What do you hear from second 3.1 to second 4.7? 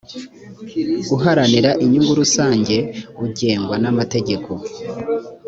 ugengwa n amategeko